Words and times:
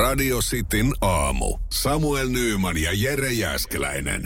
Radio 0.00 0.38
Cityn 0.38 0.92
aamu. 1.00 1.58
Samuel 1.72 2.28
Nyyman 2.28 2.82
ja 2.82 2.90
Jere 2.94 3.32
Jäskeläinen. 3.32 4.22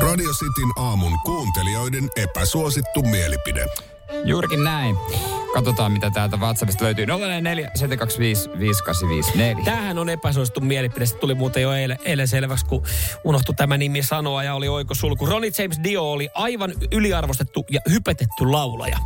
Radio 0.00 0.30
Cityn 0.30 0.72
aamun 0.76 1.18
kuuntelijoiden 1.24 2.08
epäsuosittu 2.16 3.02
mielipide. 3.02 3.66
Juurikin 4.24 4.64
näin. 4.64 4.96
Katsotaan, 5.54 5.92
mitä 5.92 6.10
täältä 6.10 6.36
WhatsAppista 6.36 6.84
löytyy. 6.84 7.06
044 7.06 7.70
725 7.74 8.50
5854. 8.58 9.64
Tämähän 9.64 9.98
on 9.98 10.08
epäsuosittu 10.08 10.60
mielipide. 10.60 11.06
Se 11.06 11.16
tuli 11.16 11.34
muuten 11.34 11.62
jo 11.62 11.72
eilen, 11.72 11.98
eilen 12.04 12.28
selväksi, 12.28 12.66
kun 12.66 12.82
unohtui 13.24 13.54
tämä 13.54 13.76
nimi 13.76 14.02
sanoa 14.02 14.44
ja 14.44 14.54
oli 14.54 14.68
oiko 14.68 14.94
sulku. 14.94 15.26
Ronnie 15.26 15.50
James 15.58 15.80
Dio 15.84 16.12
oli 16.12 16.28
aivan 16.34 16.72
yliarvostettu 16.92 17.66
ja 17.70 17.80
hypetetty 17.90 18.44
laulaja. 18.44 18.98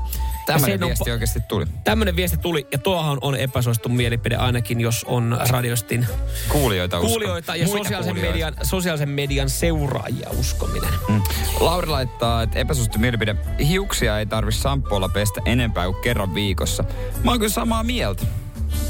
Tämmöinen 0.46 0.82
on 0.82 0.88
viesti 0.88 1.11
po- 1.11 1.12
oikeasti 1.12 1.40
tuli. 1.48 1.66
Tämmöinen 1.84 2.16
viesti 2.16 2.36
tuli, 2.36 2.66
ja 2.73 2.78
tuohan 2.78 3.19
on 3.20 3.37
epäsuosittu 3.37 3.88
mielipide 3.88 4.37
ainakin, 4.37 4.80
jos 4.80 5.05
on 5.09 5.38
radiostin 5.50 6.06
Kuulijoita 6.48 7.00
kuulijoita 7.00 7.56
ja 7.56 7.66
Muita 7.66 7.84
sosiaalisen 7.84 8.14
kuulijoita. 8.14 8.33
median, 8.50 8.66
sosiaalisen 8.66 9.09
median 9.09 9.50
seuraajia 9.50 10.30
uskominen. 10.30 10.91
Mm. 11.09 11.23
Lauri 11.60 11.86
laittaa, 11.86 12.42
että 12.42 12.59
epäsuosittu 12.59 12.98
mielipide. 12.98 13.36
Hiuksia 13.69 14.19
ei 14.19 14.27
tarvi 14.27 14.52
shampoolla 14.52 15.09
pestä 15.09 15.41
enempää 15.45 15.84
kuin 15.84 16.02
kerran 16.02 16.34
viikossa. 16.34 16.84
Mä 17.24 17.30
oon 17.30 17.41
kyllä 17.41 17.52
samaa 17.52 17.83
mieltä. 17.83 18.27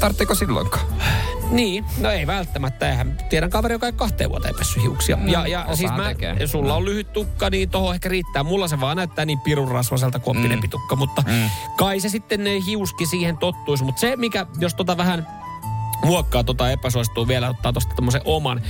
Tarvitseeko 0.03 0.35
silloinkaan? 0.35 0.85
Niin, 1.51 1.85
no 1.99 2.09
ei 2.11 2.27
välttämättä. 2.27 2.89
Eihän 2.89 3.17
tiedän 3.29 3.49
kaveri, 3.49 3.75
joka 3.75 3.85
ei 3.85 3.93
kahteen 3.93 4.29
vuoteen 4.29 4.55
pessy 4.55 4.81
hiuksia. 4.81 5.15
Mm, 5.15 5.27
ja 5.27 5.47
ja 5.47 5.65
siis 5.73 5.91
mä, 5.91 6.03
tekee. 6.07 6.47
sulla 6.47 6.75
on 6.75 6.85
lyhyt 6.85 7.13
tukka, 7.13 7.49
niin 7.49 7.69
tohon 7.69 7.93
ehkä 7.95 8.09
riittää. 8.09 8.43
Mulla 8.43 8.67
se 8.67 8.79
vaan 8.79 8.97
näyttää 8.97 9.25
niin 9.25 9.39
pirun 9.39 9.67
rasvaselta 9.71 10.19
kuin 10.19 10.37
Mm. 10.37 10.49
mm. 10.49 10.69
tukka, 10.69 10.95
mutta 10.95 11.21
Mm. 11.27 11.49
kai 11.77 11.99
se 11.99 12.09
sitten 12.09 12.43
ne 12.43 12.59
hiuski 12.65 13.05
siihen 13.05 13.37
tottuisi. 13.37 13.83
Mutta 13.83 13.99
se, 13.99 14.15
mikä, 14.15 14.45
jos 14.59 14.75
tota 14.75 14.97
vähän 14.97 15.27
muokkaa 16.05 16.43
tota 16.43 16.71
epäsuosittua 16.71 17.27
vielä, 17.27 17.49
ottaa 17.49 17.73
tosta 17.73 17.95
tämmöisen 17.95 18.21
oman, 18.25 18.61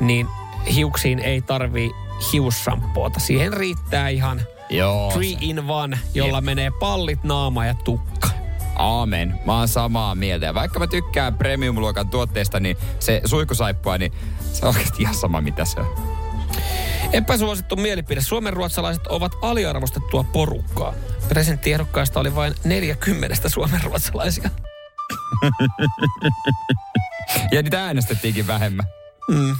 niin 0.00 0.26
hiuksiin 0.74 1.18
ei 1.18 1.42
tarvii 1.42 1.90
hiussampoota. 2.32 3.20
Siihen 3.20 3.52
riittää 3.52 4.08
ihan 4.08 4.40
Joo. 4.70 5.10
three 5.12 5.36
in 5.40 5.70
one, 5.70 5.98
jolla 6.14 6.36
Jep. 6.38 6.44
menee 6.44 6.70
pallit, 6.70 7.24
naama 7.24 7.66
ja 7.66 7.74
tukka. 7.74 8.29
Aamen. 8.80 9.40
Mä 9.46 9.58
oon 9.58 9.68
samaa 9.68 10.14
mieltä. 10.14 10.46
Ja 10.46 10.54
vaikka 10.54 10.78
mä 10.78 10.86
tykkään 10.86 11.34
premium-luokan 11.34 12.10
tuotteista, 12.10 12.60
niin 12.60 12.76
se 12.98 13.20
suihkusaippua, 13.24 13.98
niin 13.98 14.12
se 14.52 14.66
on 14.66 14.74
oikeasti 14.74 15.02
ihan 15.02 15.14
sama 15.14 15.40
mitä 15.40 15.64
se 15.64 15.80
on. 15.80 15.86
Epäsuosittu 17.12 17.76
mielipide. 17.76 18.20
Suomen 18.20 18.52
ruotsalaiset 18.52 19.06
ovat 19.06 19.32
aliarvostettua 19.42 20.24
porukkaa. 20.24 20.94
Presidenttiehdokkaista 21.28 22.20
oli 22.20 22.34
vain 22.34 22.54
40 22.64 23.48
suomen 23.48 23.80
ruotsalaisia. 23.84 24.50
Ja 27.52 27.62
niitä 27.62 27.84
äänestettiinkin 27.84 28.46
vähemmän. 28.46 28.86
Mm. 29.28 29.56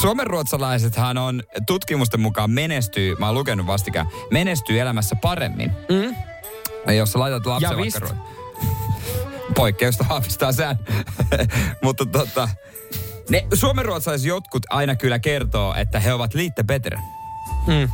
Suomen 0.00 0.26
ruotsalaisethan 0.26 1.18
on 1.18 1.42
tutkimusten 1.66 2.20
mukaan 2.20 2.50
menestyy, 2.50 3.16
mä 3.18 3.26
oon 3.26 3.34
lukenut 3.34 3.66
vastikään, 3.66 4.06
menestyy 4.30 4.80
elämässä 4.80 5.16
paremmin. 5.22 5.72
Mm. 5.88 6.14
Jos 6.96 7.12
sä 7.12 7.18
laitat 7.18 7.46
lapsen 7.46 7.70
Ja 7.70 7.76
vaikka... 7.76 8.37
Poikkeusta 9.58 10.06
vahvistaa 10.08 10.52
sään. 10.52 10.78
Mutta 11.82 12.06
tota, 12.06 12.48
ne 13.30 13.46
Suomen 13.54 13.84
ruotsalaiset 13.84 14.26
jotkut 14.26 14.62
aina 14.70 14.96
kyllä 14.96 15.18
kertoo, 15.18 15.74
että 15.74 16.00
he 16.00 16.12
ovat 16.12 16.34
liitte 16.34 16.62
better. 16.64 16.96
Mm. 17.66 17.88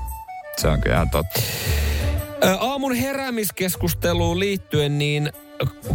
Se 0.57 0.69
on 0.69 0.81
kyllä 0.81 0.97
ihan 0.97 1.11
totta. 1.11 1.41
Aamun 2.61 2.95
heräämiskeskusteluun 2.95 4.41
liittyen, 4.41 4.99
niin 4.99 5.33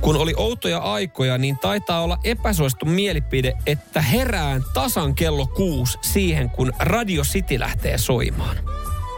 kun 0.01 0.15
oli 0.15 0.33
outoja 0.37 0.77
aikoja, 0.79 1.37
niin 1.37 1.57
taitaa 1.57 2.01
olla 2.01 2.17
epäsuosittu 2.23 2.85
mielipide, 2.85 3.53
että 3.65 4.01
herään 4.01 4.63
tasan 4.73 5.15
kello 5.15 5.47
kuusi 5.47 5.97
siihen, 6.01 6.49
kun 6.49 6.73
Radio 6.79 7.23
City 7.23 7.59
lähtee 7.59 7.97
soimaan. 7.97 8.57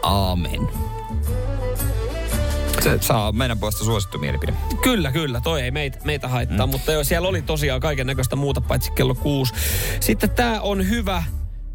Aamen. 0.02 0.68
Se 2.82 2.98
saa 3.00 3.32
meidän 3.32 3.58
puolesta 3.58 3.84
suosittu 3.84 4.18
mielipide. 4.18 4.54
Kyllä, 4.82 5.12
kyllä. 5.12 5.40
Toi 5.40 5.62
ei 5.62 5.70
meitä, 5.70 5.98
meitä 6.04 6.28
haittaa, 6.28 6.66
mm. 6.66 6.70
mutta 6.70 6.92
joo, 6.92 7.04
siellä 7.04 7.28
oli 7.28 7.42
tosiaan 7.42 7.80
kaiken 7.80 8.06
näköistä 8.06 8.36
muuta 8.36 8.60
paitsi 8.60 8.92
kello 8.92 9.14
kuusi. 9.14 9.54
Sitten 10.00 10.30
tämä 10.30 10.60
on 10.60 10.88
hyvä. 10.88 11.22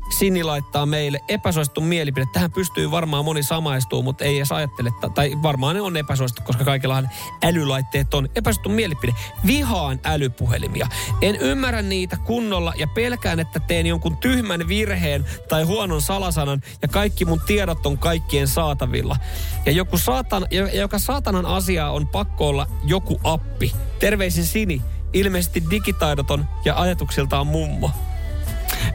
Sini 0.09 0.43
laittaa 0.43 0.85
meille 0.85 1.19
epäsuosittu 1.27 1.81
mielipide. 1.81 2.25
Tähän 2.33 2.51
pystyy 2.51 2.91
varmaan 2.91 3.25
moni 3.25 3.43
samaistuu, 3.43 4.03
mutta 4.03 4.25
ei 4.25 4.37
edes 4.37 4.51
ajattele, 4.51 4.91
ta- 5.01 5.09
tai 5.09 5.31
varmaan 5.43 5.75
ne 5.75 5.81
on 5.81 5.97
epäsuosittu, 5.97 6.41
koska 6.45 6.63
kaikillahan 6.63 7.09
älylaitteet 7.43 8.13
on 8.13 8.29
epäsuosittu 8.35 8.69
mielipide. 8.69 9.13
Vihaan 9.47 9.99
älypuhelimia. 10.03 10.87
En 11.21 11.35
ymmärrä 11.35 11.81
niitä 11.81 12.17
kunnolla 12.17 12.73
ja 12.77 12.87
pelkään, 12.87 13.39
että 13.39 13.59
teen 13.59 13.85
jonkun 13.85 14.17
tyhmän 14.17 14.67
virheen 14.67 15.25
tai 15.49 15.63
huonon 15.63 16.01
salasanan 16.01 16.61
ja 16.81 16.87
kaikki 16.87 17.25
mun 17.25 17.41
tiedot 17.47 17.85
on 17.85 17.97
kaikkien 17.97 18.47
saatavilla. 18.47 19.17
Ja 19.65 19.71
joku 19.71 19.97
saatan, 19.97 20.47
ja 20.51 20.79
joka 20.79 20.99
saatanan 20.99 21.45
asia 21.45 21.89
on 21.89 22.07
pakko 22.07 22.47
olla 22.47 22.67
joku 22.83 23.19
appi. 23.23 23.75
Terveisin 23.99 24.45
Sini. 24.45 24.81
Ilmeisesti 25.13 25.63
digitaidoton 25.69 26.45
ja 26.65 26.81
ajatuksiltaan 26.81 27.47
mummo. 27.47 27.91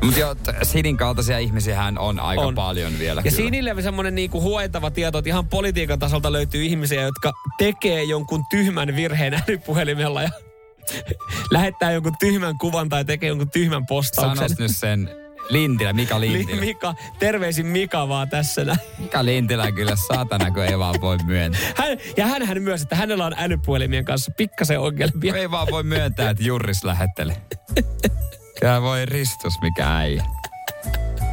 Mutta 0.02 0.20
joo, 0.20 0.36
Sinin 0.62 0.96
kaltaisia 0.96 1.38
ihmisiä 1.38 1.82
on 1.98 2.20
aika 2.20 2.42
On. 2.42 2.54
paljon 2.54 2.98
vielä. 2.98 3.18
Ja 3.18 3.22
kyllä. 3.22 3.36
Sinille 3.36 3.82
semmoinen 3.82 4.14
niinku 4.14 4.40
huoitava 4.40 4.90
tieto, 4.90 5.18
että 5.18 5.28
ihan 5.28 5.48
politiikan 5.48 5.98
tasolta 5.98 6.32
löytyy 6.32 6.64
ihmisiä, 6.64 7.02
jotka 7.02 7.32
tekee 7.58 8.04
jonkun 8.04 8.44
tyhmän 8.50 8.96
virheen 8.96 9.34
älypuhelimella 9.48 10.22
ja 10.22 10.30
lähettää 11.50 11.92
jonkun 11.92 12.14
tyhmän 12.20 12.58
kuvan 12.58 12.88
tai 12.88 13.04
tekee 13.04 13.28
jonkun 13.28 13.50
tyhmän 13.50 13.86
postauksen. 13.86 14.36
Sanois 14.36 14.58
nyt 14.58 14.76
sen 14.76 15.10
Lintilä, 15.48 15.92
Mika 15.92 16.20
Li- 16.20 16.32
Lintilä. 16.32 16.60
Mika, 16.60 16.94
terveisin 17.18 17.66
Mika 17.66 18.08
vaan 18.08 18.28
tässä 18.28 18.64
näin. 18.64 18.78
Mika 18.98 19.24
Lintilä 19.24 19.72
kyllä 19.72 19.96
saatana, 19.96 20.50
kun 20.50 20.62
ei 20.64 20.78
vaan 20.78 21.00
voi 21.00 21.18
myöntää. 21.26 21.60
Hän, 21.76 21.98
ja 22.16 22.26
hän 22.26 22.62
myös, 22.62 22.82
että 22.82 22.96
hänellä 22.96 23.26
on 23.26 23.34
älypuhelimien 23.36 24.04
kanssa 24.04 24.32
pikkasen 24.36 24.80
ongelmia. 24.80 25.36
Ei 25.36 25.50
vaan 25.50 25.66
voi 25.70 25.82
myöntää, 25.82 26.30
että 26.30 26.42
Jurris 26.42 26.84
lähettelee. 26.84 27.36
Kyllä 28.62 28.82
voi 28.82 29.06
ristus, 29.06 29.60
mikä 29.60 29.96
äijä. 29.96 30.24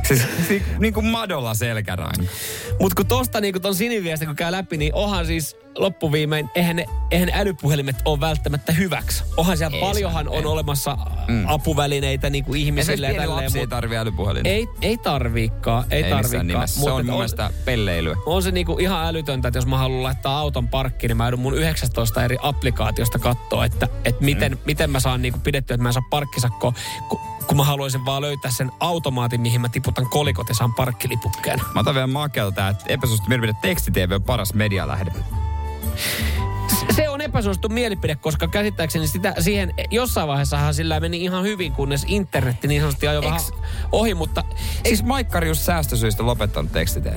Siis 0.09 0.47
si, 0.47 0.63
niin 0.79 0.93
kuin 0.93 1.05
madolla 1.05 1.53
selkäranka. 1.53 2.23
Mutta 2.79 2.95
kun 2.95 3.05
tosta 3.07 3.41
niin 3.41 3.53
kun 3.53 3.61
ton 3.61 3.75
siniviesti 3.75 4.25
kun 4.25 4.35
käy 4.35 4.51
läpi, 4.51 4.77
niin 4.77 4.93
onhan 4.95 5.25
siis 5.25 5.57
loppuviimein, 5.77 6.49
eihän 6.55 6.75
ne, 6.75 6.85
eihän 7.11 7.29
älypuhelimet 7.33 7.95
ole 8.05 8.19
välttämättä 8.19 8.71
hyväksi. 8.71 9.23
Onhan 9.37 9.57
siellä 9.57 9.75
Ei 9.77 9.81
paljonhan 9.81 10.25
se- 10.25 10.29
on 10.29 10.35
ei. 10.37 10.45
olemassa 10.45 10.97
Mm. 11.27 11.43
apuvälineitä 11.47 12.29
niin 12.29 12.43
kuin 12.43 12.61
ihmisille 12.61 13.07
pieni 13.07 13.19
tälleen, 13.27 13.43
lapsi 13.45 13.59
ei 13.59 13.67
tarvi 13.67 13.97
älypuhelinta. 13.97 14.49
ei, 14.49 14.67
ei 14.81 14.97
tarviikaan, 14.97 15.83
ei, 15.91 16.03
ei 16.03 16.09
tarviikaan. 16.11 16.47
nimessä. 16.47 16.81
Se 16.81 16.91
on 16.91 17.05
mun 17.05 17.15
mielestä 17.15 17.49
pelleilyä. 17.65 18.15
on 18.25 18.43
se 18.43 18.51
niinku 18.51 18.77
ihan 18.79 19.07
älytöntä, 19.07 19.47
että 19.47 19.57
jos 19.57 19.65
mä 19.65 19.77
haluan 19.77 20.03
laittaa 20.03 20.39
auton 20.39 20.67
parkkiin, 20.67 21.09
niin 21.09 21.17
mä 21.17 21.25
joudun 21.25 21.39
mun 21.39 21.57
19 21.57 22.23
eri 22.23 22.37
applikaatiosta 22.41 23.19
katsoa, 23.19 23.65
että, 23.65 23.87
että 24.05 24.23
miten, 24.23 24.51
mm. 24.51 24.57
miten 24.65 24.89
mä 24.89 24.99
saan 24.99 25.21
niinku 25.21 25.39
pidettyä, 25.43 25.75
että 25.75 25.83
mä 25.83 25.89
en 25.89 25.93
saa 25.93 26.07
parkkisakkoa, 26.09 26.73
kun, 27.09 27.19
kun 27.49 27.57
mä 27.57 27.63
haluaisin 27.63 28.05
vaan 28.05 28.21
löytää 28.21 28.51
sen 28.51 28.71
automaatin, 28.79 29.41
mihin 29.41 29.61
mä 29.61 29.69
tiputan 29.69 30.09
kolikot 30.09 30.49
ja 30.49 30.55
saan 30.55 30.73
parkkilipukkeen. 30.73 31.59
Mä 31.73 31.79
otan 31.79 31.93
vielä 31.93 32.07
makelta, 32.07 32.67
että 32.67 32.85
epäsuosittu 32.87 33.29
mielipide 33.29 33.53
tekstitv 33.61 34.11
on 34.11 34.23
paras 34.23 34.53
medialähde. 34.53 35.11
Se 36.95 37.09
on 37.09 37.21
epäsuosittu 37.21 37.69
mielipide, 37.69 38.15
koska 38.15 38.47
käsittääkseni 38.47 39.07
sitä, 39.07 39.33
siihen 39.39 39.73
jossain 39.91 40.27
vaiheessahan 40.27 40.73
sillä 40.73 40.99
meni 40.99 41.23
ihan 41.23 41.43
hyvin, 41.43 41.71
kunnes 41.71 42.05
internetti 42.07 42.67
niin 42.67 42.81
sanotusti 42.81 43.07
ajoi 43.07 43.23
vähän 43.23 43.41
ohi, 43.91 44.13
mutta 44.13 44.43
Eikö 44.83 45.03
Maikkari 45.03 45.47
just 45.47 45.61
säästösyistä 45.61 46.25
lopettanut 46.25 46.71
tekstitv? 46.71 47.07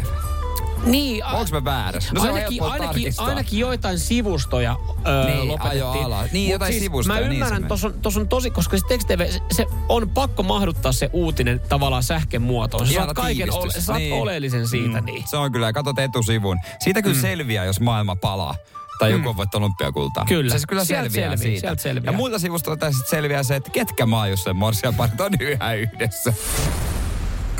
Niin... 0.84 1.24
a- 1.24 1.28
Onko 1.32 1.50
mä 1.52 1.64
väärässä? 1.64 2.14
No 2.14 2.20
se 2.22 2.28
on 2.28 2.34
ainakin, 2.34 2.62
ainakin, 2.62 3.12
ainakin 3.18 3.58
joitain 3.58 3.98
sivustoja 3.98 4.76
öö, 5.06 5.24
Niin, 5.24 5.48
lopetettiin. 5.48 6.04
alas. 6.04 6.32
Niin, 6.32 6.46
Mut 6.46 6.52
jotain 6.52 6.72
siis 6.72 6.82
sivustoja, 6.84 7.14
Mä 7.14 7.20
niin 7.20 7.30
se 7.30 7.34
ymmärrän, 7.34 7.60
meni. 7.62 7.68
tuossa 7.68 7.86
on, 7.86 7.94
tossa 8.02 8.20
on 8.20 8.28
tosi, 8.28 8.50
koska 8.50 8.76
se 8.76 8.82
tekstitv, 8.88 9.20
se, 9.30 9.40
se 9.50 9.66
on 9.88 10.10
pakko 10.10 10.42
mahduttaa 10.42 10.92
se 10.92 11.10
uutinen 11.12 11.60
tavallaan 11.68 12.02
sähkön 12.02 12.42
muotoon. 12.42 12.86
Sä 12.86 12.92
saat 12.94 13.12
kaiken 13.12 13.52
ole, 13.52 13.72
saat 13.72 13.98
Niin. 13.98 14.14
oleellisen 14.14 14.68
siitä, 14.68 15.00
Mm. 15.00 15.04
niin. 15.06 15.24
Se 15.28 15.36
on 15.36 15.52
kyllä, 15.52 15.72
katsot 15.72 15.98
etusivun. 15.98 16.58
Siitä 16.80 17.02
kyllä 17.02 17.16
mm. 17.16 17.20
selviää, 17.22 17.64
jos 17.64 17.80
maailma 17.80 18.16
palaa. 18.16 18.54
Tai 18.98 19.10
joku 19.12 19.28
on 19.28 19.36
voittanut 19.36 19.66
olympiakultaa. 19.66 20.24
Kyllä. 20.28 20.58
Se 20.58 20.66
kyllä 20.68 20.84
Sieltä 20.84 21.02
selviää 21.08 21.30
selviää, 21.30 21.36
siitä. 21.42 21.60
sieltä 21.60 21.82
selviää. 21.82 22.12
Ja 22.12 22.16
muilta 22.16 22.38
sivustoilta 22.38 22.92
sitten 22.92 23.10
selviää 23.10 23.42
se, 23.42 23.56
että 23.56 23.70
ketkä 23.70 24.06
maajussen 24.06 24.56
morsianparit 24.56 25.20
on 25.20 25.30
yhä 25.40 25.74
yhdessä. 25.74 26.32